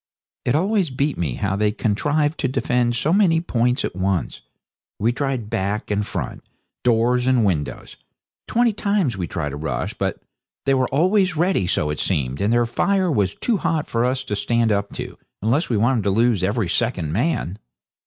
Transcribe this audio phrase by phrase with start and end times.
[0.45, 4.41] It always beat me how they contrived to defend so many points at once.
[4.97, 6.43] We tried back and front,
[6.83, 7.97] doors and windows.
[8.47, 10.19] Twenty times we tried a rush, but
[10.65, 14.23] they were always ready so it seemed and their fire was too hot for us
[14.23, 17.59] to stand up to, unless we wanted to lose every second man.